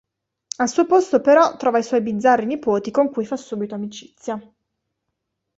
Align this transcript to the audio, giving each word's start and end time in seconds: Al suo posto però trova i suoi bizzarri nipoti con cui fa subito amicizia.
Al 0.57 0.67
suo 0.67 0.87
posto 0.87 1.21
però 1.21 1.55
trova 1.57 1.77
i 1.77 1.83
suoi 1.83 2.01
bizzarri 2.01 2.47
nipoti 2.47 2.89
con 2.89 3.11
cui 3.11 3.23
fa 3.23 3.35
subito 3.37 3.75
amicizia. 3.75 4.41